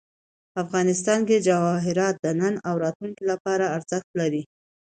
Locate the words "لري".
4.19-4.43